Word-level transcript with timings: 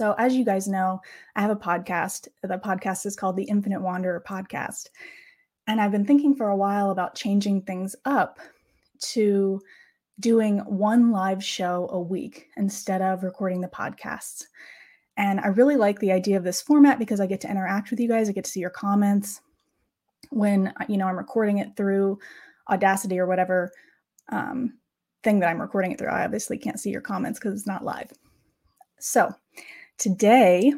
So, 0.00 0.14
as 0.16 0.34
you 0.34 0.46
guys 0.46 0.66
know, 0.66 0.98
I 1.36 1.42
have 1.42 1.50
a 1.50 1.56
podcast. 1.56 2.26
The 2.42 2.56
podcast 2.56 3.04
is 3.04 3.14
called 3.14 3.36
the 3.36 3.44
Infinite 3.44 3.82
Wanderer 3.82 4.24
Podcast. 4.26 4.88
And 5.66 5.78
I've 5.78 5.92
been 5.92 6.06
thinking 6.06 6.34
for 6.34 6.48
a 6.48 6.56
while 6.56 6.90
about 6.90 7.14
changing 7.14 7.60
things 7.60 7.94
up 8.06 8.38
to 9.10 9.60
doing 10.18 10.60
one 10.60 11.10
live 11.10 11.44
show 11.44 11.86
a 11.92 12.00
week 12.00 12.48
instead 12.56 13.02
of 13.02 13.22
recording 13.24 13.60
the 13.60 13.68
podcasts. 13.68 14.44
And 15.18 15.38
I 15.38 15.48
really 15.48 15.76
like 15.76 15.98
the 15.98 16.12
idea 16.12 16.38
of 16.38 16.44
this 16.44 16.62
format 16.62 16.98
because 16.98 17.20
I 17.20 17.26
get 17.26 17.42
to 17.42 17.50
interact 17.50 17.90
with 17.90 18.00
you 18.00 18.08
guys. 18.08 18.30
I 18.30 18.32
get 18.32 18.44
to 18.44 18.50
see 18.50 18.60
your 18.60 18.70
comments 18.70 19.42
when 20.30 20.72
you 20.88 20.96
know 20.96 21.08
I'm 21.08 21.18
recording 21.18 21.58
it 21.58 21.76
through 21.76 22.18
Audacity 22.70 23.18
or 23.18 23.26
whatever 23.26 23.70
um, 24.30 24.78
thing 25.24 25.40
that 25.40 25.50
I'm 25.50 25.60
recording 25.60 25.92
it 25.92 25.98
through. 25.98 26.08
I 26.08 26.24
obviously 26.24 26.56
can't 26.56 26.80
see 26.80 26.88
your 26.88 27.02
comments 27.02 27.38
because 27.38 27.52
it's 27.52 27.66
not 27.66 27.84
live. 27.84 28.10
So 28.98 29.34
Today 30.00 30.72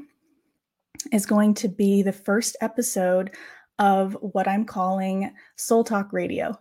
is 1.13 1.27
going 1.27 1.55
to 1.55 1.69
be 1.69 2.03
the 2.03 2.11
first 2.11 2.57
episode 2.61 3.31
of 3.79 4.17
what 4.21 4.49
I'm 4.49 4.65
calling 4.65 5.33
Soul 5.55 5.85
Talk 5.85 6.13
Radio. 6.13 6.59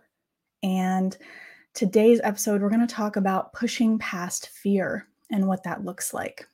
And 0.62 1.16
today's 1.74 2.20
episode, 2.22 2.62
we're 2.62 2.68
going 2.68 2.86
to 2.86 2.94
talk 2.94 3.16
about 3.16 3.52
pushing 3.52 3.98
past 3.98 4.50
fear 4.50 5.08
and 5.28 5.48
what 5.48 5.64
that 5.64 5.84
looks 5.84 6.14
like. 6.14 6.46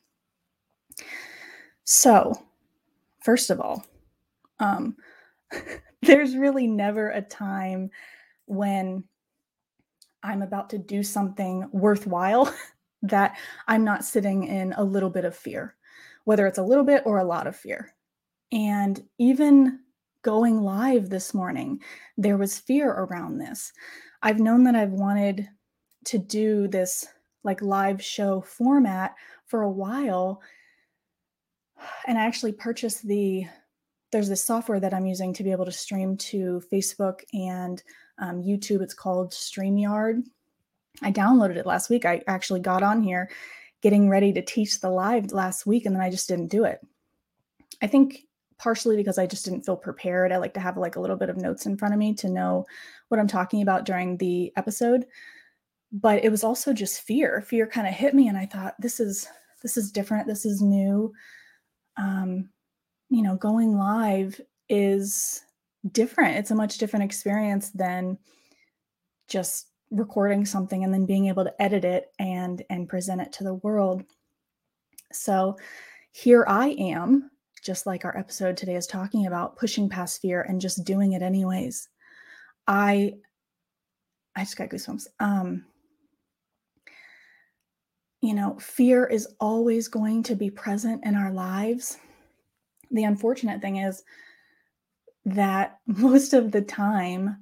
So, 1.83 2.33
first 3.23 3.51
of 3.51 3.61
all, 3.61 3.85
um, 4.59 4.95
there's 6.01 6.35
really 6.35 6.65
never 6.65 7.11
a 7.11 7.21
time 7.21 7.91
when 8.47 9.03
I'm 10.23 10.41
about 10.41 10.71
to 10.71 10.79
do 10.79 11.03
something 11.03 11.69
worthwhile 11.71 12.51
that 13.03 13.37
I'm 13.67 13.83
not 13.83 14.03
sitting 14.03 14.45
in 14.45 14.73
a 14.73 14.83
little 14.83 15.11
bit 15.11 15.23
of 15.23 15.35
fear 15.35 15.75
whether 16.29 16.45
it's 16.45 16.59
a 16.59 16.63
little 16.63 16.83
bit 16.83 17.01
or 17.07 17.17
a 17.17 17.23
lot 17.23 17.47
of 17.47 17.55
fear. 17.55 17.91
And 18.51 19.03
even 19.17 19.79
going 20.21 20.61
live 20.61 21.09
this 21.09 21.33
morning, 21.33 21.81
there 22.17 22.37
was 22.37 22.59
fear 22.59 22.87
around 22.87 23.39
this. 23.39 23.73
I've 24.21 24.39
known 24.39 24.63
that 24.65 24.75
I've 24.75 24.91
wanted 24.91 25.49
to 26.05 26.19
do 26.19 26.67
this 26.67 27.07
like 27.43 27.63
live 27.63 27.99
show 27.99 28.41
format 28.41 29.15
for 29.47 29.63
a 29.63 29.71
while. 29.71 30.43
And 32.05 32.15
I 32.15 32.27
actually 32.27 32.51
purchased 32.51 33.07
the, 33.07 33.47
there's 34.11 34.29
this 34.29 34.43
software 34.43 34.79
that 34.79 34.93
I'm 34.93 35.07
using 35.07 35.33
to 35.33 35.43
be 35.43 35.51
able 35.51 35.65
to 35.65 35.71
stream 35.71 36.15
to 36.17 36.61
Facebook 36.71 37.21
and 37.33 37.81
um, 38.19 38.43
YouTube. 38.43 38.83
It's 38.83 38.93
called 38.93 39.31
StreamYard. 39.31 40.21
I 41.01 41.11
downloaded 41.11 41.55
it 41.55 41.65
last 41.65 41.89
week. 41.89 42.05
I 42.05 42.21
actually 42.27 42.59
got 42.59 42.83
on 42.83 43.01
here 43.01 43.31
getting 43.81 44.09
ready 44.09 44.33
to 44.33 44.41
teach 44.41 44.79
the 44.79 44.89
live 44.89 45.31
last 45.31 45.65
week 45.65 45.85
and 45.85 45.95
then 45.95 46.01
I 46.01 46.09
just 46.09 46.27
didn't 46.27 46.47
do 46.47 46.63
it. 46.65 46.79
I 47.81 47.87
think 47.87 48.25
partially 48.57 48.97
because 48.97 49.17
I 49.17 49.25
just 49.25 49.45
didn't 49.45 49.61
feel 49.61 49.77
prepared. 49.77 50.31
I 50.31 50.37
like 50.37 50.53
to 50.55 50.59
have 50.59 50.77
like 50.77 50.97
a 50.97 50.99
little 50.99 51.15
bit 51.15 51.29
of 51.29 51.37
notes 51.37 51.65
in 51.65 51.77
front 51.77 51.93
of 51.93 51.99
me 51.99 52.13
to 52.15 52.29
know 52.29 52.65
what 53.07 53.19
I'm 53.19 53.27
talking 53.27 53.61
about 53.61 53.85
during 53.85 54.17
the 54.17 54.51
episode. 54.57 55.05
But 55.91 56.23
it 56.23 56.29
was 56.29 56.43
also 56.43 56.73
just 56.73 57.01
fear. 57.01 57.41
Fear 57.41 57.67
kind 57.67 57.87
of 57.87 57.93
hit 57.93 58.13
me 58.13 58.27
and 58.27 58.37
I 58.37 58.45
thought 58.45 58.75
this 58.79 58.99
is 58.99 59.27
this 59.61 59.77
is 59.77 59.91
different. 59.91 60.27
This 60.27 60.45
is 60.45 60.61
new. 60.61 61.13
Um 61.97 62.49
you 63.09 63.23
know, 63.23 63.35
going 63.35 63.75
live 63.75 64.39
is 64.67 65.41
different. 65.91 66.37
It's 66.37 66.51
a 66.51 66.55
much 66.55 66.77
different 66.77 67.05
experience 67.05 67.71
than 67.71 68.19
just 69.27 69.68
recording 69.91 70.45
something 70.45 70.83
and 70.83 70.93
then 70.93 71.05
being 71.05 71.27
able 71.27 71.43
to 71.43 71.61
edit 71.61 71.83
it 71.83 72.11
and 72.19 72.63
and 72.69 72.89
present 72.89 73.21
it 73.21 73.31
to 73.33 73.43
the 73.43 73.55
world. 73.55 74.03
So 75.11 75.57
here 76.11 76.43
i 76.47 76.69
am 76.69 77.29
just 77.63 77.85
like 77.85 78.03
our 78.03 78.17
episode 78.17 78.57
today 78.57 78.75
is 78.75 78.87
talking 78.87 79.27
about 79.27 79.57
pushing 79.57 79.89
past 79.89 80.21
fear 80.21 80.41
and 80.41 80.61
just 80.61 80.85
doing 80.85 81.13
it 81.13 81.21
anyways. 81.21 81.87
I 82.67 83.15
i 84.35 84.41
just 84.41 84.57
got 84.57 84.69
goosebumps. 84.69 85.07
Um 85.19 85.65
you 88.21 88.33
know 88.33 88.57
fear 88.59 89.05
is 89.05 89.27
always 89.39 89.87
going 89.87 90.23
to 90.23 90.35
be 90.35 90.49
present 90.49 91.03
in 91.05 91.15
our 91.15 91.31
lives. 91.31 91.97
The 92.91 93.03
unfortunate 93.03 93.61
thing 93.61 93.77
is 93.77 94.03
that 95.25 95.79
most 95.87 96.33
of 96.33 96.51
the 96.51 96.61
time 96.61 97.37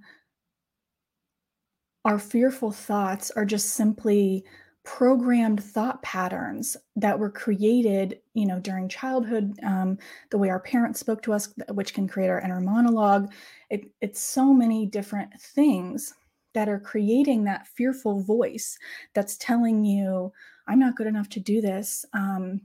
our 2.08 2.18
fearful 2.18 2.72
thoughts 2.72 3.32
are 3.32 3.44
just 3.44 3.72
simply 3.72 4.46
programmed 4.86 5.62
thought 5.62 6.02
patterns 6.02 6.78
that 6.96 7.20
were 7.20 7.30
created 7.30 8.22
you 8.34 8.46
know 8.46 8.58
during 8.62 8.88
childhood 8.88 9.54
um, 9.64 9.98
the 10.32 10.38
way 10.38 10.50
our 10.50 10.62
parents 10.62 11.02
spoke 11.02 11.22
to 11.22 11.34
us 11.34 11.54
which 11.72 11.94
can 11.94 12.08
create 12.08 12.30
our 12.30 12.40
inner 12.40 12.62
monologue. 12.62 13.30
It, 13.70 13.92
it's 14.00 14.22
so 14.22 14.54
many 14.54 14.86
different 14.86 15.34
things 15.40 16.14
that 16.54 16.70
are 16.70 16.80
creating 16.80 17.44
that 17.44 17.68
fearful 17.68 18.24
voice 18.24 18.80
that's 19.14 19.36
telling 19.36 19.84
you 19.84 20.32
i'm 20.68 20.80
not 20.80 20.96
good 20.96 21.08
enough 21.08 21.28
to 21.30 21.42
do 21.42 21.60
this. 21.60 22.06
Um, 22.14 22.62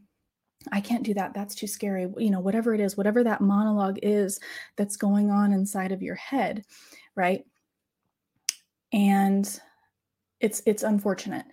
i 0.70 0.81
can't 0.81 1.02
do 1.02 1.14
that. 1.14 1.34
That's 1.34 1.56
too 1.56 1.66
scary. 1.66 2.06
You 2.16 2.31
know 2.31 2.38
whatever 2.38 2.72
it 2.75 2.81
is 2.81 2.97
whatever 2.97 3.25
that 3.25 3.41
monologue 3.41 3.98
is 4.04 4.38
that's 4.76 4.97
going 4.97 5.32
on 5.32 5.52
inside 5.52 5.91
of 5.91 6.00
your 6.02 6.14
head 6.14 6.64
right 7.16 7.44
and 8.92 9.60
it's 10.41 10.62
it's 10.66 10.82
unfortunate 10.82 11.47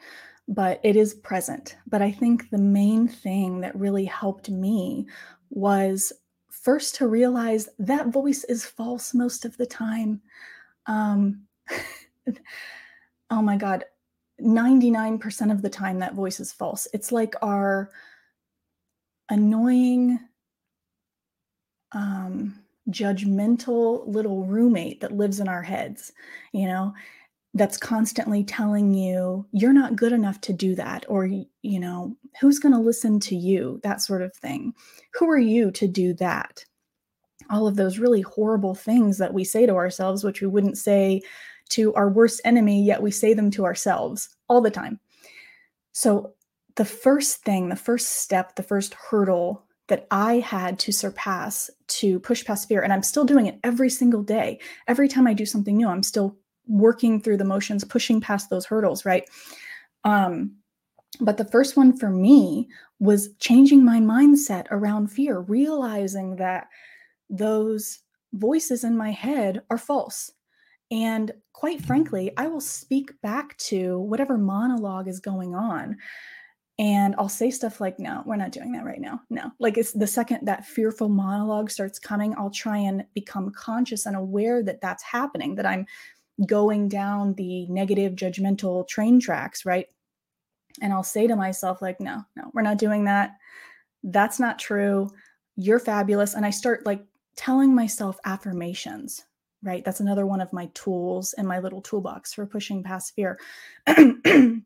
but 0.50 0.82
it 0.84 0.96
is 0.96 1.14
present. 1.14 1.78
But 1.88 2.02
i 2.02 2.12
think 2.12 2.50
the 2.50 2.58
main 2.58 3.08
thing 3.08 3.62
that 3.62 3.76
really 3.76 4.06
helped 4.06 4.50
me 4.50 5.08
was 5.52 6.12
first 6.50 6.96
to 6.96 7.08
realize 7.08 7.70
that 7.78 8.08
voice 8.08 8.44
is 8.46 8.66
false 8.66 9.14
most 9.14 9.46
of 9.46 9.56
the 9.58 9.66
time. 9.66 10.22
Um 10.88 11.44
oh 13.30 13.42
my 13.42 13.56
god 13.58 13.86
99% 14.42 15.52
of 15.52 15.62
the 15.62 15.70
time 15.70 16.00
that 16.00 16.16
voice 16.16 16.40
is 16.40 16.54
false. 16.54 16.88
It's 16.94 17.12
like 17.12 17.36
our 17.42 17.92
annoying 19.30 20.20
um 21.92 22.60
judgmental 22.90 24.08
little 24.08 24.46
roommate 24.46 25.02
that 25.02 25.12
lives 25.12 25.40
in 25.40 25.48
our 25.48 25.62
heads 25.62 26.12
you 26.54 26.66
know 26.66 26.92
that's 27.56 27.78
constantly 27.78 28.44
telling 28.44 28.94
you 28.94 29.46
you're 29.52 29.74
not 29.74 29.96
good 29.96 30.12
enough 30.12 30.40
to 30.42 30.54
do 30.54 30.76
that 30.76 31.06
or 31.10 31.26
you 31.26 31.80
know 31.80 32.16
who's 32.40 32.60
going 32.60 32.74
to 32.74 32.80
listen 32.80 33.20
to 33.20 33.36
you 33.36 33.80
that 33.84 34.02
sort 34.02 34.22
of 34.22 34.34
thing 34.36 34.74
who 35.14 35.28
are 35.30 35.40
you 35.40 35.72
to 35.72 35.88
do 35.88 36.14
that 36.14 36.64
all 37.50 37.68
of 37.68 37.76
those 37.76 37.98
really 37.98 38.22
horrible 38.22 38.76
things 38.76 39.18
that 39.18 39.34
we 39.34 39.44
say 39.44 39.66
to 39.66 39.76
ourselves 39.76 40.24
which 40.24 40.42
we 40.42 40.48
wouldn't 40.48 40.78
say 40.78 41.22
to 41.70 41.94
our 41.96 42.10
worst 42.10 42.40
enemy 42.46 42.84
yet 42.84 43.02
we 43.02 43.12
say 43.12 43.34
them 43.34 43.50
to 43.50 43.66
ourselves 43.66 44.30
all 44.48 44.62
the 44.62 44.72
time 44.72 45.00
so 45.92 46.34
the 46.76 46.86
first 46.86 47.44
thing 47.44 47.70
the 47.70 47.76
first 47.76 48.22
step 48.22 48.56
the 48.56 48.64
first 48.64 48.94
hurdle 48.94 49.66
that 49.90 50.08
I 50.12 50.36
had 50.36 50.80
to 50.80 50.94
surpass 50.94 51.70
to 51.88 52.20
push 52.20 52.46
past 52.46 52.68
fear. 52.68 52.81
And 52.81 52.94
I'm 52.94 53.04
still 53.04 53.26
doing 53.26 53.48
it 53.48 53.60
every 53.64 53.90
single 53.90 54.22
day. 54.24 54.60
Every 54.88 55.08
time 55.08 55.28
I 55.28 55.34
do 55.34 55.46
something 55.46 55.76
new, 55.76 55.88
I'm 55.88 56.04
still 56.04 56.38
working 56.69 57.19
through 57.19 57.38
the 57.38 57.44
motions, 57.44 57.84
pushing 57.84 58.22
past 58.22 58.50
those 58.50 58.66
hurdles, 58.66 59.03
right? 59.03 59.28
Um, 60.06 60.56
but 61.19 61.38
the 61.38 61.46
first 61.46 61.75
one 61.75 61.97
for 61.97 62.09
me 62.09 62.69
was 63.00 63.35
changing 63.40 63.84
my 63.84 64.00
mindset 64.00 64.68
around 64.72 65.07
fear, 65.07 65.40
realizing 65.40 66.35
that 66.38 66.68
those 67.30 68.00
voices 68.34 68.84
in 68.84 68.96
my 68.96 69.12
head 69.12 69.62
are 69.69 69.78
false. 69.78 70.31
And 70.91 71.31
quite 71.53 71.84
frankly, 71.84 72.31
I 72.38 72.47
will 72.47 72.62
speak 72.62 73.19
back 73.22 73.57
to 73.57 74.00
whatever 74.00 74.38
monologue 74.38 75.07
is 75.07 75.19
going 75.19 75.56
on. 75.56 75.97
And 76.80 77.13
I'll 77.18 77.28
say 77.28 77.51
stuff 77.51 77.81
like, 77.81 78.00
no, 78.00 78.24
we're 78.25 78.38
not 78.38 78.53
doing 78.53 78.72
that 78.72 78.86
right 78.86 79.01
now. 79.01 79.19
No. 79.30 79.51
Like 79.59 79.78
it's 79.78 79.91
the 79.91 80.07
second 80.07 80.46
that 80.46 80.65
fearful 80.65 81.10
monologue 81.10 81.69
starts 81.69 82.00
coming, 82.00 82.33
I'll 82.38 82.50
try 82.50 82.77
and 82.77 83.04
become 83.13 83.51
conscious 83.51 84.06
and 84.06 84.15
aware 84.15 84.63
that 84.63 84.80
that's 84.80 85.04
happening, 85.04 85.56
that 85.56 85.65
I'm 85.65 85.86
going 86.45 86.88
down 86.88 87.33
the 87.36 87.65
negative 87.68 88.13
judgmental 88.13 88.88
train 88.88 89.19
tracks, 89.19 89.65
right? 89.65 89.88
And 90.81 90.94
I'll 90.94 91.03
say 91.03 91.27
to 91.27 91.36
myself, 91.36 91.81
like, 91.81 92.00
no, 92.00 92.24
no, 92.36 92.51
we're 92.53 92.62
not 92.62 92.77
doing 92.77 93.06
that. 93.06 93.31
That's 94.03 94.39
not 94.39 94.59
true. 94.59 95.09
You're 95.56 95.80
fabulous. 95.80 96.36
And 96.36 96.45
I 96.45 96.51
start 96.51 96.86
like 96.86 97.03
telling 97.36 97.75
myself 97.75 98.18
affirmations, 98.25 99.25
right? 99.62 99.83
That's 99.83 100.00
another 100.00 100.25
one 100.25 100.41
of 100.41 100.53
my 100.53 100.69
tools 100.74 101.33
in 101.38 101.45
my 101.45 101.59
little 101.59 101.81
toolbox 101.81 102.33
for 102.33 102.45
pushing 102.45 102.83
past 102.83 103.13
fear. 103.15 103.39
Excuse 103.88 104.62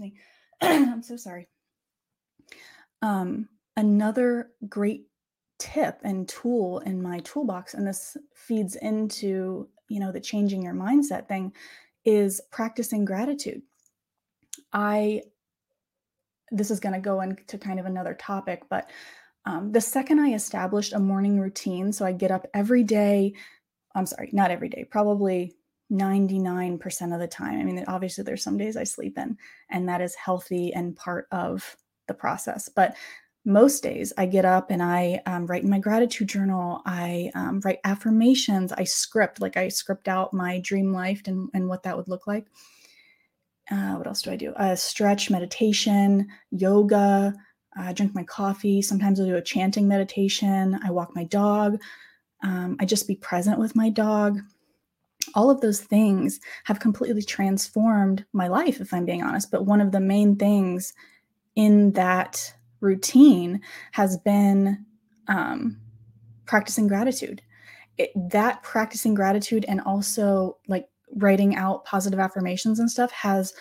me. 0.00 0.14
I'm 0.60 1.02
so 1.02 1.16
sorry. 1.16 1.48
Um, 3.02 3.48
another 3.76 4.50
great 4.68 5.06
tip 5.58 5.98
and 6.04 6.28
tool 6.28 6.80
in 6.80 7.02
my 7.02 7.18
toolbox, 7.20 7.74
and 7.74 7.86
this 7.86 8.16
feeds 8.34 8.76
into 8.76 9.68
you 9.88 10.00
know 10.00 10.12
the 10.12 10.20
changing 10.20 10.62
your 10.62 10.74
mindset 10.74 11.28
thing 11.28 11.52
is 12.04 12.40
practicing 12.50 13.04
gratitude 13.04 13.62
i 14.72 15.22
this 16.50 16.70
is 16.70 16.80
going 16.80 16.94
to 16.94 17.00
go 17.00 17.20
into 17.20 17.58
kind 17.58 17.80
of 17.80 17.86
another 17.86 18.14
topic, 18.14 18.62
but 18.68 18.90
um, 19.44 19.72
the 19.72 19.80
second 19.80 20.20
I 20.20 20.34
established 20.34 20.92
a 20.92 20.98
morning 20.98 21.40
routine, 21.40 21.92
so 21.92 22.04
I 22.04 22.12
get 22.12 22.30
up 22.30 22.46
every 22.54 22.82
day, 22.82 23.34
I'm 23.94 24.06
sorry, 24.06 24.30
not 24.32 24.50
every 24.50 24.68
day, 24.68 24.84
probably 24.84 25.54
99% 25.90 27.14
of 27.14 27.20
the 27.20 27.28
time. 27.28 27.60
I 27.60 27.64
mean, 27.64 27.82
obviously, 27.88 28.24
there's 28.24 28.42
some 28.42 28.58
days 28.58 28.76
I 28.76 28.84
sleep 28.84 29.16
in, 29.16 29.38
and 29.70 29.88
that 29.88 30.00
is 30.00 30.14
healthy 30.14 30.72
and 30.74 30.96
part 30.96 31.28
of 31.30 31.76
the 32.08 32.14
process. 32.14 32.68
But 32.68 32.94
most 33.48 33.82
days 33.82 34.12
I 34.18 34.26
get 34.26 34.44
up 34.44 34.70
and 34.70 34.82
I 34.82 35.20
um, 35.26 35.46
write 35.46 35.64
in 35.64 35.70
my 35.70 35.78
gratitude 35.78 36.28
journal. 36.28 36.82
I 36.84 37.30
um, 37.34 37.60
write 37.64 37.78
affirmations. 37.82 38.72
I 38.72 38.84
script, 38.84 39.40
like 39.40 39.56
I 39.56 39.68
script 39.68 40.06
out 40.06 40.34
my 40.34 40.60
dream 40.60 40.92
life 40.92 41.22
and, 41.26 41.48
and 41.54 41.66
what 41.66 41.82
that 41.84 41.96
would 41.96 42.08
look 42.08 42.26
like. 42.26 42.46
Uh, 43.70 43.94
what 43.94 44.06
else 44.06 44.22
do 44.22 44.30
I 44.30 44.36
do? 44.36 44.52
Uh, 44.52 44.76
stretch, 44.76 45.30
meditation, 45.30 46.28
yoga. 46.50 47.34
I 47.76 47.92
drink 47.92 48.14
my 48.14 48.24
coffee. 48.24 48.82
Sometimes 48.82 49.18
I'll 49.18 49.26
do 49.26 49.36
a 49.36 49.42
chanting 49.42 49.88
meditation. 49.88 50.78
I 50.84 50.90
walk 50.90 51.14
my 51.14 51.24
dog. 51.24 51.80
Um, 52.42 52.76
I 52.80 52.84
just 52.84 53.08
be 53.08 53.16
present 53.16 53.58
with 53.58 53.74
my 53.74 53.88
dog. 53.88 54.40
All 55.34 55.50
of 55.50 55.60
those 55.60 55.80
things 55.80 56.40
have 56.64 56.80
completely 56.80 57.22
transformed 57.22 58.24
my 58.32 58.48
life, 58.48 58.80
if 58.80 58.92
I'm 58.94 59.04
being 59.04 59.22
honest. 59.22 59.50
But 59.50 59.66
one 59.66 59.80
of 59.80 59.92
the 59.92 60.00
main 60.00 60.36
things 60.36 60.92
in 61.56 61.92
that 61.92 62.54
routine 62.80 63.60
has 63.92 64.16
been 64.18 64.84
um, 65.28 65.78
practicing 66.46 66.86
gratitude. 66.86 67.42
It, 67.96 68.10
that 68.30 68.62
practicing 68.62 69.14
gratitude 69.14 69.64
and 69.68 69.80
also 69.80 70.58
like 70.68 70.88
writing 71.16 71.56
out 71.56 71.84
positive 71.84 72.20
affirmations 72.20 72.78
and 72.78 72.90
stuff 72.90 73.10
has, 73.10 73.52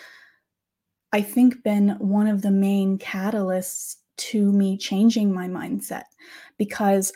I 1.11 1.21
think, 1.21 1.63
been 1.63 1.89
one 1.99 2.27
of 2.27 2.41
the 2.41 2.51
main 2.51 2.97
catalysts 2.99 3.95
to 4.17 4.51
me 4.51 4.77
changing 4.77 5.33
my 5.33 5.47
mindset 5.47 6.03
because 6.57 7.13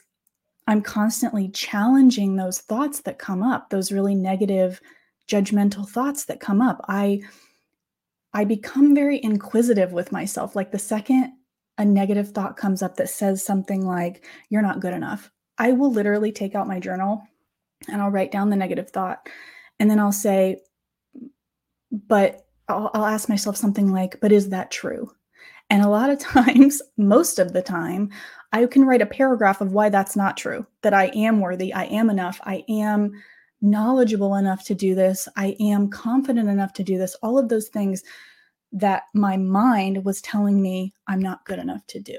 I'm 0.67 0.81
constantly 0.81 1.49
challenging 1.49 2.35
those 2.35 2.59
thoughts 2.59 3.01
that 3.01 3.19
come 3.19 3.43
up, 3.43 3.69
those 3.69 3.91
really 3.91 4.15
negative, 4.15 4.79
judgmental 5.27 5.87
thoughts 5.87 6.25
that 6.25 6.39
come 6.39 6.61
up. 6.61 6.83
I 6.87 7.21
I 8.33 8.45
become 8.45 8.95
very 8.95 9.21
inquisitive 9.21 9.91
with 9.91 10.11
myself. 10.11 10.55
Like 10.55 10.71
the 10.71 10.79
second 10.79 11.33
a 11.81 11.85
negative 11.85 12.29
thought 12.29 12.57
comes 12.57 12.83
up 12.83 12.95
that 12.97 13.09
says 13.09 13.43
something 13.43 13.85
like, 13.85 14.23
You're 14.49 14.61
not 14.61 14.79
good 14.79 14.93
enough, 14.93 15.31
I 15.57 15.71
will 15.71 15.91
literally 15.91 16.31
take 16.31 16.55
out 16.55 16.67
my 16.67 16.79
journal 16.79 17.23
and 17.89 18.01
I'll 18.01 18.11
write 18.11 18.31
down 18.31 18.49
the 18.49 18.55
negative 18.55 18.91
thought. 18.91 19.27
And 19.79 19.89
then 19.89 19.99
I'll 19.99 20.11
say, 20.11 20.61
But 21.91 22.45
I'll, 22.69 22.91
I'll 22.93 23.05
ask 23.05 23.27
myself 23.27 23.57
something 23.57 23.91
like, 23.91 24.19
But 24.21 24.31
is 24.31 24.49
that 24.49 24.69
true? 24.69 25.11
And 25.71 25.81
a 25.81 25.89
lot 25.89 26.11
of 26.11 26.19
times, 26.19 26.81
most 26.97 27.39
of 27.39 27.51
the 27.53 27.63
time, 27.63 28.11
I 28.53 28.65
can 28.67 28.85
write 28.85 29.01
a 29.01 29.07
paragraph 29.07 29.59
of 29.59 29.73
why 29.73 29.89
that's 29.89 30.15
not 30.15 30.37
true, 30.37 30.67
that 30.83 30.93
I 30.93 31.05
am 31.15 31.39
worthy, 31.39 31.73
I 31.73 31.85
am 31.85 32.11
enough, 32.11 32.39
I 32.43 32.63
am 32.69 33.13
knowledgeable 33.61 34.35
enough 34.35 34.63
to 34.65 34.75
do 34.75 34.93
this, 34.93 35.27
I 35.35 35.55
am 35.59 35.89
confident 35.89 36.47
enough 36.47 36.73
to 36.73 36.83
do 36.83 36.99
this, 36.99 37.15
all 37.23 37.39
of 37.39 37.49
those 37.49 37.69
things 37.69 38.03
that 38.71 39.03
my 39.13 39.37
mind 39.37 40.03
was 40.05 40.21
telling 40.21 40.61
me 40.61 40.93
I'm 41.07 41.21
not 41.21 41.45
good 41.45 41.59
enough 41.59 41.85
to 41.87 41.99
do. 41.99 42.17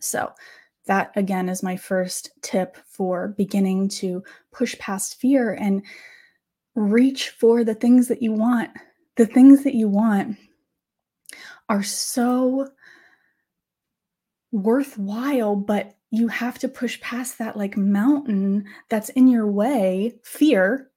So, 0.00 0.32
that 0.86 1.12
again 1.14 1.48
is 1.48 1.62
my 1.62 1.76
first 1.76 2.30
tip 2.42 2.76
for 2.86 3.28
beginning 3.36 3.88
to 3.88 4.24
push 4.50 4.76
past 4.78 5.20
fear 5.20 5.52
and 5.52 5.82
reach 6.74 7.30
for 7.30 7.64
the 7.64 7.74
things 7.74 8.08
that 8.08 8.22
you 8.22 8.32
want. 8.32 8.70
The 9.16 9.26
things 9.26 9.62
that 9.64 9.74
you 9.74 9.88
want 9.88 10.36
are 11.68 11.82
so 11.82 12.68
worthwhile, 14.52 15.54
but 15.54 15.94
you 16.10 16.26
have 16.28 16.58
to 16.58 16.68
push 16.68 17.00
past 17.00 17.38
that 17.38 17.56
like 17.56 17.76
mountain 17.76 18.64
that's 18.88 19.10
in 19.10 19.28
your 19.28 19.46
way, 19.46 20.16
fear 20.24 20.90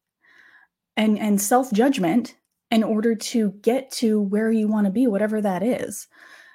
and 0.97 1.19
and 1.19 1.39
self-judgment 1.39 2.35
in 2.73 2.83
order 2.83 3.13
to 3.13 3.51
get 3.61 3.91
to 3.91 4.19
where 4.19 4.51
you 4.51 4.67
want 4.67 4.85
to 4.85 4.91
be, 4.91 5.05
whatever 5.05 5.39
that 5.39 5.61
is. 5.61 6.07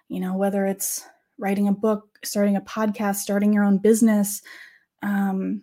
You 0.09 0.19
know, 0.19 0.37
whether 0.37 0.67
it's 0.67 1.07
writing 1.39 1.69
a 1.69 1.73
book, 1.73 2.19
starting 2.25 2.57
a 2.57 2.61
podcast, 2.61 3.17
starting 3.17 3.53
your 3.53 3.63
own 3.63 3.79
business. 3.79 4.43
Um, 5.03 5.63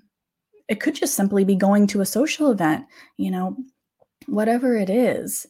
it 0.69 0.80
could 0.80 0.96
just 0.96 1.13
simply 1.13 1.44
be 1.44 1.57
going 1.57 1.88
to 1.88 2.00
a 2.00 2.06
social 2.06 2.52
event, 2.52 2.86
you 3.18 3.31
know, 3.31 3.57
whatever 4.28 4.78
it 4.78 4.90
is. 4.90 5.46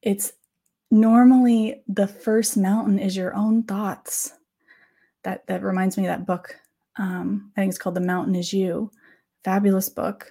It's 0.00 0.32
normally 0.92 1.82
the 1.88 2.06
first 2.06 2.56
mountain 2.56 3.00
is 3.00 3.16
your 3.16 3.34
own 3.34 3.64
thoughts. 3.64 4.32
That 5.24 5.44
that 5.48 5.64
reminds 5.64 5.96
me 5.96 6.04
of 6.04 6.08
that 6.08 6.26
book. 6.26 6.54
Um, 6.96 7.50
I 7.56 7.62
think 7.62 7.70
it's 7.70 7.78
called 7.78 7.96
The 7.96 8.00
Mountain 8.00 8.36
Is 8.36 8.52
You. 8.52 8.92
Fabulous 9.42 9.88
book 9.88 10.30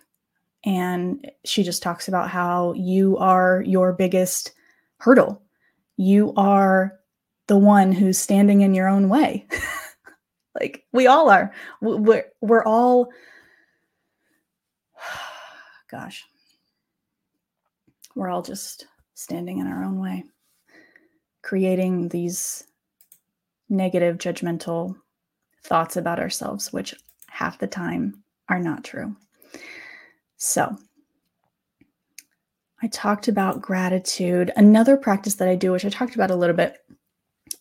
and 0.64 1.30
she 1.44 1.64
just 1.64 1.84
talks 1.84 2.08
about 2.08 2.30
how 2.30 2.74
you 2.74 3.18
are 3.18 3.64
your 3.66 3.92
biggest 3.94 4.54
hurdle. 4.98 5.42
You 5.98 6.34
are 6.38 7.00
the 7.48 7.58
one 7.58 7.92
who's 7.92 8.18
standing 8.18 8.62
in 8.62 8.74
your 8.74 8.88
own 8.88 9.10
way. 9.10 9.46
like 10.60 10.86
we 10.94 11.08
all 11.08 11.30
are. 11.30 11.54
We're, 11.82 12.26
we're 12.42 12.64
all, 12.64 13.10
gosh, 15.92 16.24
we're 18.16 18.30
all 18.30 18.42
just 18.42 18.88
standing 19.16 19.60
in 19.60 19.68
our 19.68 19.84
own 19.84 20.00
way, 20.00 20.24
creating 21.42 22.10
these 22.10 22.64
negative, 23.70 24.18
judgmental 24.18 24.96
thoughts 25.64 25.98
about 25.98 26.20
ourselves, 26.20 26.72
which 26.72 26.96
half 27.28 27.60
the 27.60 27.68
time 27.68 28.24
are 28.50 28.60
not 28.60 28.84
true. 28.84 29.16
So, 30.46 30.76
I 32.82 32.88
talked 32.88 33.30
about 33.30 33.62
gratitude. 33.62 34.52
Another 34.58 34.98
practice 34.98 35.36
that 35.36 35.48
I 35.48 35.56
do, 35.56 35.72
which 35.72 35.86
I 35.86 35.90
talked 35.90 36.16
about 36.16 36.32
a 36.32 36.36
little 36.36 36.56
bit, 36.56 36.80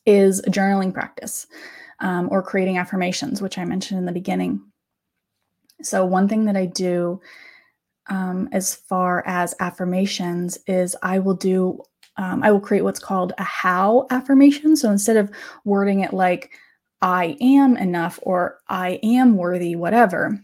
is 0.04 0.40
a 0.40 0.50
journaling 0.50 0.92
practice 0.92 1.46
um, 2.00 2.28
or 2.32 2.42
creating 2.42 2.78
affirmations, 2.78 3.40
which 3.40 3.56
I 3.56 3.64
mentioned 3.64 4.00
in 4.00 4.04
the 4.04 4.10
beginning. 4.10 4.62
So, 5.82 6.04
one 6.04 6.26
thing 6.26 6.46
that 6.46 6.56
I 6.56 6.66
do 6.66 7.20
um, 8.10 8.48
as 8.50 8.74
far 8.74 9.22
as 9.28 9.54
affirmations 9.60 10.58
is 10.66 10.96
I 11.04 11.20
will 11.20 11.36
do, 11.36 11.82
um, 12.16 12.42
I 12.42 12.50
will 12.50 12.58
create 12.58 12.82
what's 12.82 12.98
called 12.98 13.32
a 13.38 13.44
how 13.44 14.08
affirmation. 14.10 14.74
So, 14.74 14.90
instead 14.90 15.18
of 15.18 15.30
wording 15.64 16.00
it 16.00 16.12
like, 16.12 16.50
I 17.00 17.36
am 17.40 17.76
enough 17.76 18.18
or 18.22 18.58
I 18.68 18.98
am 19.04 19.36
worthy, 19.36 19.76
whatever, 19.76 20.40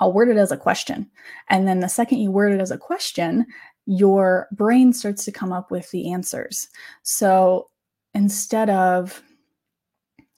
I'll 0.00 0.12
word 0.12 0.28
it 0.28 0.36
as 0.36 0.52
a 0.52 0.56
question. 0.56 1.10
And 1.48 1.66
then 1.66 1.80
the 1.80 1.88
second 1.88 2.18
you 2.18 2.30
word 2.30 2.52
it 2.52 2.60
as 2.60 2.70
a 2.70 2.78
question, 2.78 3.46
your 3.86 4.48
brain 4.52 4.92
starts 4.92 5.24
to 5.24 5.32
come 5.32 5.52
up 5.52 5.70
with 5.70 5.90
the 5.90 6.12
answers. 6.12 6.68
So 7.02 7.68
instead 8.14 8.70
of, 8.70 9.22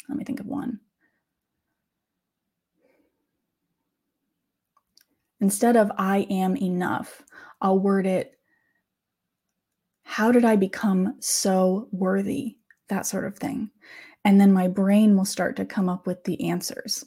let 0.08 0.18
me 0.18 0.24
think 0.24 0.40
of 0.40 0.46
one. 0.46 0.80
Instead 5.40 5.76
of 5.76 5.92
I 5.98 6.26
am 6.30 6.56
enough, 6.56 7.22
I'll 7.60 7.78
word 7.78 8.06
it, 8.06 8.38
how 10.04 10.32
did 10.32 10.44
I 10.44 10.56
become 10.56 11.16
so 11.20 11.88
worthy? 11.90 12.56
That 12.88 13.06
sort 13.06 13.26
of 13.26 13.36
thing. 13.38 13.70
And 14.24 14.40
then 14.40 14.52
my 14.52 14.68
brain 14.68 15.16
will 15.16 15.24
start 15.24 15.56
to 15.56 15.64
come 15.64 15.88
up 15.88 16.06
with 16.06 16.22
the 16.24 16.48
answers. 16.48 17.04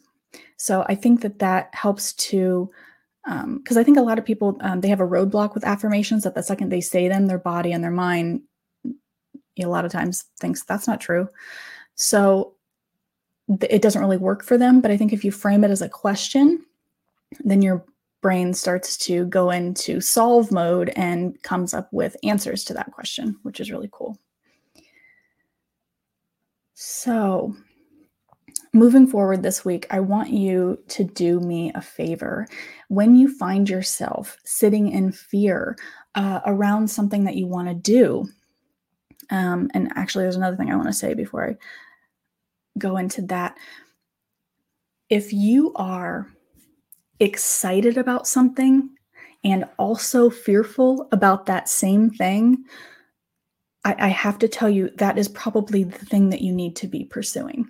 So 0.57 0.85
I 0.87 0.95
think 0.95 1.21
that 1.21 1.39
that 1.39 1.73
helps 1.73 2.13
to, 2.13 2.69
because 3.23 3.77
um, 3.77 3.77
I 3.77 3.83
think 3.83 3.97
a 3.97 4.01
lot 4.01 4.17
of 4.17 4.25
people 4.25 4.57
um, 4.61 4.81
they 4.81 4.87
have 4.87 5.01
a 5.01 5.07
roadblock 5.07 5.53
with 5.53 5.65
affirmations 5.65 6.23
that 6.23 6.35
the 6.35 6.43
second 6.43 6.69
they 6.69 6.81
say 6.81 7.07
them, 7.07 7.27
their 7.27 7.37
body 7.39 7.71
and 7.71 7.83
their 7.83 7.91
mind, 7.91 8.41
a 9.59 9.65
lot 9.65 9.85
of 9.85 9.91
times 9.91 10.25
thinks 10.39 10.63
that's 10.63 10.87
not 10.87 11.01
true. 11.01 11.27
So 11.95 12.53
th- 13.47 13.71
it 13.71 13.81
doesn't 13.81 14.01
really 14.01 14.17
work 14.17 14.43
for 14.43 14.57
them. 14.57 14.81
But 14.81 14.91
I 14.91 14.97
think 14.97 15.13
if 15.13 15.23
you 15.23 15.31
frame 15.31 15.63
it 15.63 15.71
as 15.71 15.81
a 15.81 15.89
question, 15.89 16.65
then 17.43 17.61
your 17.61 17.85
brain 18.21 18.53
starts 18.53 18.97
to 18.97 19.25
go 19.25 19.51
into 19.51 20.01
solve 20.01 20.51
mode 20.51 20.91
and 20.95 21.41
comes 21.43 21.73
up 21.73 21.91
with 21.91 22.17
answers 22.23 22.63
to 22.65 22.73
that 22.73 22.91
question, 22.91 23.37
which 23.43 23.59
is 23.59 23.71
really 23.71 23.89
cool. 23.91 24.17
So, 26.73 27.55
moving 28.77 29.07
forward 29.07 29.43
this 29.43 29.65
week, 29.65 29.87
I 29.89 29.99
want 29.99 30.29
you 30.29 30.79
to 30.89 31.03
do 31.03 31.39
me 31.39 31.71
a 31.73 31.81
favor. 31.81 32.47
When 32.89 33.15
you 33.15 33.35
find 33.35 33.69
yourself 33.69 34.37
sitting 34.45 34.91
in 34.91 35.11
fear 35.11 35.75
uh, 36.15 36.41
around 36.45 36.87
something 36.89 37.23
that 37.25 37.35
you 37.35 37.47
want 37.47 37.67
to 37.67 37.73
do, 37.73 38.27
um, 39.29 39.69
and 39.73 39.91
actually, 39.95 40.23
there's 40.23 40.37
another 40.37 40.55
thing 40.55 40.71
I 40.71 40.75
want 40.75 40.87
to 40.87 40.93
say 40.93 41.13
before 41.13 41.49
I 41.49 41.55
go 42.77 42.97
into 42.97 43.21
that. 43.23 43.57
If 45.09 45.33
you 45.33 45.73
are 45.75 46.27
excited 47.19 47.97
about 47.97 48.27
something 48.27 48.89
and 49.43 49.65
also 49.77 50.29
fearful 50.29 51.07
about 51.11 51.45
that 51.47 51.67
same 51.67 52.09
thing, 52.09 52.63
I, 53.83 53.95
I 53.99 54.07
have 54.09 54.37
to 54.39 54.47
tell 54.47 54.69
you 54.69 54.91
that 54.97 55.17
is 55.17 55.27
probably 55.27 55.83
the 55.83 56.05
thing 56.05 56.29
that 56.29 56.41
you 56.41 56.53
need 56.53 56.75
to 56.77 56.87
be 56.87 57.05
pursuing 57.05 57.67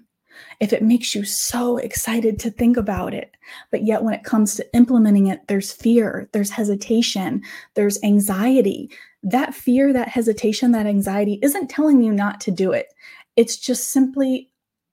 if 0.60 0.74
it 0.74 0.84
makes 0.84 1.14
you 1.14 1.24
so 1.24 1.78
excited 1.78 2.40
to 2.40 2.52
think 2.52 2.78
about 2.78 3.14
it. 3.14 3.36
But 3.72 3.84
yet, 3.84 4.04
when 4.04 4.14
it 4.14 4.24
comes 4.24 4.56
to 4.56 4.76
implementing 4.76 5.28
it, 5.28 5.48
there's 5.48 5.72
fear, 5.72 6.30
there's 6.34 6.50
hesitation, 6.50 7.42
there's 7.76 8.02
anxiety. 8.04 8.90
That 9.24 9.54
fear, 9.54 9.94
that 9.94 10.10
hesitation, 10.10 10.72
that 10.72 10.88
anxiety 10.88 11.40
isn't 11.42 11.70
telling 11.70 12.02
you 12.02 12.12
not 12.12 12.42
to 12.42 12.52
do 12.52 12.72
it. 12.72 12.94
It's 13.36 13.58
just 13.58 13.92
simply 13.92 14.50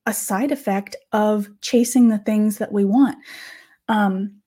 a 0.07 0.13
side 0.13 0.53
effect 0.53 0.97
of 1.13 1.49
chasing 1.61 2.09
the 2.09 2.19
things 2.19 2.59
that 2.59 2.73
we 2.73 2.85
want. 2.85 3.17
Um, 3.89 4.41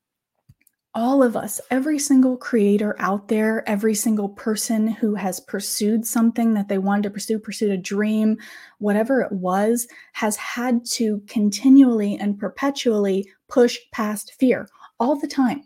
all 0.97 1.21
of 1.21 1.37
us, 1.37 1.61
every 1.69 1.99
single 1.99 2.35
creator 2.35 2.95
out 2.97 3.27
there, 3.27 3.63
every 3.69 3.93
single 3.93 4.29
person 4.29 4.87
who 4.87 5.13
has 5.13 5.39
pursued 5.39 6.03
something 6.07 6.55
that 6.55 6.69
they 6.69 6.79
wanted 6.79 7.03
to 7.03 7.11
pursue, 7.11 7.37
pursued 7.37 7.69
a 7.69 7.77
dream, 7.77 8.35
whatever 8.79 9.21
it 9.21 9.31
was, 9.31 9.87
has 10.13 10.35
had 10.37 10.83
to 10.83 11.21
continually 11.27 12.17
and 12.17 12.39
perpetually 12.39 13.29
push 13.47 13.77
past 13.91 14.33
fear 14.39 14.67
all 14.99 15.15
the 15.15 15.27
time. 15.27 15.61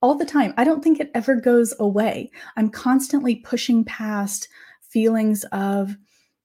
All 0.00 0.14
the 0.14 0.24
time. 0.24 0.54
I 0.56 0.62
don't 0.62 0.80
think 0.80 1.00
it 1.00 1.10
ever 1.12 1.34
goes 1.34 1.74
away. 1.80 2.30
I'm 2.56 2.70
constantly 2.70 3.34
pushing 3.34 3.84
past 3.84 4.48
feelings 4.80 5.42
of, 5.50 5.96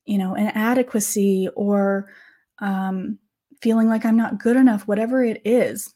you 0.06 0.18
know, 0.18 0.34
inadequacy 0.34 1.50
or 1.56 2.10
um, 2.58 3.20
feeling 3.62 3.90
like 3.90 4.06
I'm 4.06 4.18
not 4.18 4.40
good 4.40 4.58
enough, 4.58 4.88
whatever 4.88 5.24
it 5.24 5.40
is 5.46 5.94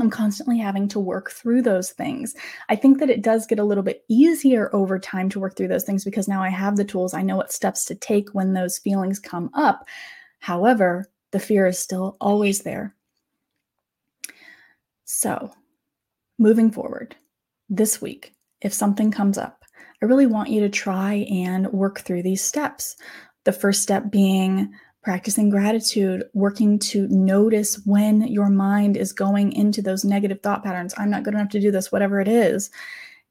I'm 0.00 0.10
constantly 0.10 0.58
having 0.58 0.86
to 0.88 1.00
work 1.00 1.30
through 1.30 1.62
those 1.62 1.90
things. 1.90 2.34
I 2.68 2.76
think 2.76 2.98
that 2.98 3.10
it 3.10 3.22
does 3.22 3.46
get 3.46 3.58
a 3.58 3.64
little 3.64 3.82
bit 3.82 4.04
easier 4.08 4.74
over 4.74 4.98
time 4.98 5.28
to 5.30 5.40
work 5.40 5.56
through 5.56 5.68
those 5.68 5.84
things 5.84 6.04
because 6.04 6.28
now 6.28 6.42
I 6.42 6.50
have 6.50 6.76
the 6.76 6.84
tools. 6.84 7.14
I 7.14 7.22
know 7.22 7.36
what 7.36 7.52
steps 7.52 7.84
to 7.86 7.94
take 7.94 8.30
when 8.30 8.52
those 8.52 8.78
feelings 8.78 9.18
come 9.18 9.50
up. 9.54 9.86
However, 10.40 11.10
the 11.32 11.40
fear 11.40 11.66
is 11.66 11.78
still 11.78 12.16
always 12.20 12.62
there. 12.62 12.94
So, 15.04 15.52
moving 16.38 16.70
forward, 16.70 17.16
this 17.68 18.00
week, 18.00 18.34
if 18.60 18.72
something 18.72 19.10
comes 19.10 19.38
up, 19.38 19.64
I 20.02 20.06
really 20.06 20.26
want 20.26 20.50
you 20.50 20.60
to 20.60 20.68
try 20.68 21.26
and 21.30 21.66
work 21.72 22.00
through 22.00 22.22
these 22.22 22.42
steps. 22.42 22.96
The 23.44 23.52
first 23.52 23.82
step 23.82 24.10
being 24.10 24.72
practicing 25.08 25.48
gratitude, 25.48 26.22
working 26.34 26.78
to 26.78 27.08
notice 27.08 27.80
when 27.86 28.20
your 28.28 28.50
mind 28.50 28.94
is 28.94 29.10
going 29.10 29.50
into 29.54 29.80
those 29.80 30.04
negative 30.04 30.38
thought 30.42 30.62
patterns. 30.62 30.92
I'm 30.98 31.08
not 31.08 31.22
good 31.22 31.32
enough 31.32 31.48
to 31.52 31.60
do 31.60 31.70
this, 31.70 31.90
whatever 31.90 32.20
it 32.20 32.28
is, 32.28 32.70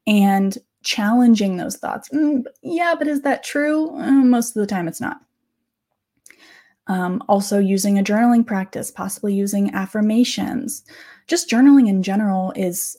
and 0.07 0.57
challenging 0.81 1.57
those 1.57 1.77
thoughts. 1.77 2.10
Mm, 2.10 2.46
yeah, 2.63 2.96
but 2.98 3.07
is 3.07 3.22
that 3.22 3.43
true? 3.43 3.91
Mm, 3.91 4.25
most 4.25 4.55
of 4.55 4.60
the 4.60 4.65
time, 4.65 4.88
it's 4.88 5.00
not. 5.00 5.22
Um, 6.88 7.24
also, 7.29 7.60
using 7.60 8.00
a 8.00 8.03
journaling 8.03 8.43
practice, 8.43 8.89
possibly 8.89 9.36
using 9.36 9.72
affirmations. 9.75 10.84
Just 11.27 11.48
journaling 11.48 11.88
in 11.88 12.01
general 12.01 12.53
is 12.55 12.98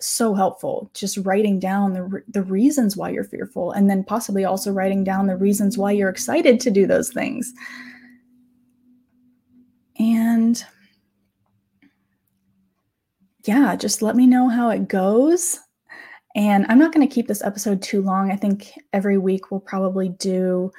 so 0.00 0.32
helpful. 0.32 0.90
Just 0.94 1.18
writing 1.18 1.58
down 1.58 1.92
the, 1.92 2.22
the 2.26 2.42
reasons 2.42 2.96
why 2.96 3.10
you're 3.10 3.24
fearful, 3.24 3.72
and 3.72 3.90
then 3.90 4.02
possibly 4.02 4.46
also 4.46 4.72
writing 4.72 5.04
down 5.04 5.26
the 5.26 5.36
reasons 5.36 5.76
why 5.76 5.92
you're 5.92 6.08
excited 6.08 6.58
to 6.60 6.70
do 6.70 6.86
those 6.86 7.12
things. 7.12 7.52
And 9.98 10.64
yeah, 13.44 13.76
just 13.76 14.02
let 14.02 14.16
me 14.16 14.26
know 14.26 14.48
how 14.48 14.70
it 14.70 14.88
goes. 14.88 15.60
And 16.34 16.66
I'm 16.68 16.78
not 16.78 16.92
going 16.92 17.06
to 17.06 17.14
keep 17.14 17.28
this 17.28 17.44
episode 17.44 17.80
too 17.80 18.02
long. 18.02 18.32
I 18.32 18.36
think 18.36 18.72
every 18.92 19.18
week 19.18 19.50
we'll 19.50 19.60
probably 19.60 20.08
do, 20.08 20.72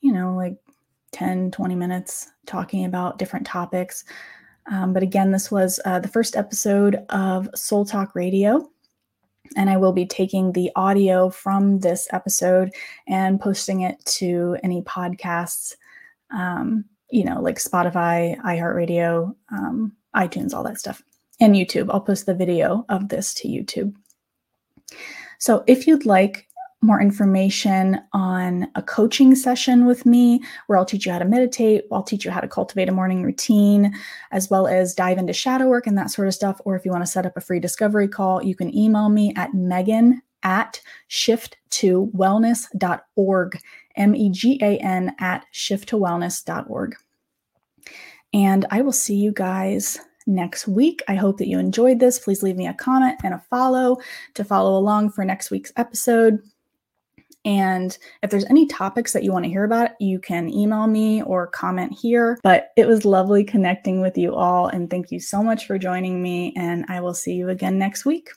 you 0.00 0.12
know, 0.12 0.36
like 0.36 0.56
10, 1.12 1.50
20 1.50 1.74
minutes 1.74 2.30
talking 2.46 2.84
about 2.84 3.18
different 3.18 3.46
topics. 3.46 4.04
Um, 4.70 4.92
but 4.92 5.02
again, 5.02 5.32
this 5.32 5.50
was 5.50 5.80
uh, 5.84 5.98
the 5.98 6.08
first 6.08 6.36
episode 6.36 7.04
of 7.08 7.48
Soul 7.54 7.84
Talk 7.84 8.14
Radio. 8.14 8.68
And 9.56 9.68
I 9.68 9.76
will 9.76 9.92
be 9.92 10.06
taking 10.06 10.52
the 10.52 10.70
audio 10.76 11.28
from 11.28 11.80
this 11.80 12.08
episode 12.12 12.72
and 13.08 13.40
posting 13.40 13.80
it 13.82 14.02
to 14.04 14.56
any 14.62 14.82
podcasts 14.82 15.74
um, 16.30 16.84
you 17.12 17.24
know, 17.24 17.40
like 17.40 17.58
Spotify, 17.58 18.36
iHeartRadio, 18.40 19.34
um, 19.52 19.92
iTunes, 20.16 20.54
all 20.54 20.64
that 20.64 20.80
stuff, 20.80 21.02
and 21.40 21.54
YouTube. 21.54 21.90
I'll 21.90 22.00
post 22.00 22.26
the 22.26 22.34
video 22.34 22.84
of 22.88 23.10
this 23.10 23.34
to 23.34 23.48
YouTube. 23.48 23.94
So 25.38 25.62
if 25.66 25.86
you'd 25.86 26.06
like 26.06 26.48
more 26.80 27.00
information 27.00 28.00
on 28.12 28.66
a 28.74 28.82
coaching 28.82 29.36
session 29.36 29.86
with 29.86 30.04
me 30.04 30.42
where 30.66 30.76
I'll 30.76 30.84
teach 30.84 31.06
you 31.06 31.12
how 31.12 31.20
to 31.20 31.24
meditate, 31.24 31.84
I'll 31.92 32.02
teach 32.02 32.24
you 32.24 32.30
how 32.30 32.40
to 32.40 32.48
cultivate 32.48 32.88
a 32.88 32.92
morning 32.92 33.22
routine, 33.22 33.94
as 34.32 34.50
well 34.50 34.66
as 34.66 34.94
dive 34.94 35.18
into 35.18 35.32
shadow 35.32 35.68
work 35.68 35.86
and 35.86 35.96
that 35.96 36.10
sort 36.10 36.28
of 36.28 36.34
stuff. 36.34 36.60
Or 36.64 36.74
if 36.74 36.84
you 36.84 36.90
want 36.90 37.04
to 37.04 37.10
set 37.10 37.26
up 37.26 37.36
a 37.36 37.40
free 37.40 37.60
discovery 37.60 38.08
call, 38.08 38.42
you 38.42 38.56
can 38.56 38.76
email 38.76 39.10
me 39.10 39.32
at 39.36 39.54
megan 39.54 40.22
at 40.42 40.80
shift2wellness.org. 41.08 43.60
M 43.96 44.14
E 44.14 44.30
G 44.30 44.58
A 44.62 44.78
N 44.78 45.14
at 45.18 45.44
shift2wellness.org. 45.52 46.96
And 48.34 48.66
I 48.70 48.80
will 48.82 48.92
see 48.92 49.16
you 49.16 49.32
guys 49.32 49.98
next 50.26 50.68
week. 50.68 51.02
I 51.08 51.14
hope 51.14 51.38
that 51.38 51.48
you 51.48 51.58
enjoyed 51.58 51.98
this. 51.98 52.18
Please 52.18 52.42
leave 52.42 52.56
me 52.56 52.66
a 52.66 52.74
comment 52.74 53.20
and 53.24 53.34
a 53.34 53.44
follow 53.50 53.98
to 54.34 54.44
follow 54.44 54.78
along 54.78 55.10
for 55.10 55.24
next 55.24 55.50
week's 55.50 55.72
episode. 55.76 56.40
And 57.44 57.98
if 58.22 58.30
there's 58.30 58.44
any 58.44 58.66
topics 58.66 59.12
that 59.12 59.24
you 59.24 59.32
want 59.32 59.44
to 59.44 59.50
hear 59.50 59.64
about, 59.64 60.00
you 60.00 60.20
can 60.20 60.48
email 60.48 60.86
me 60.86 61.22
or 61.22 61.48
comment 61.48 61.92
here. 61.92 62.38
But 62.42 62.70
it 62.76 62.86
was 62.86 63.04
lovely 63.04 63.42
connecting 63.42 64.00
with 64.00 64.16
you 64.16 64.34
all. 64.34 64.68
And 64.68 64.88
thank 64.88 65.10
you 65.10 65.18
so 65.18 65.42
much 65.42 65.66
for 65.66 65.76
joining 65.76 66.22
me. 66.22 66.54
And 66.56 66.84
I 66.88 67.00
will 67.00 67.14
see 67.14 67.34
you 67.34 67.48
again 67.48 67.78
next 67.78 68.04
week. 68.04 68.30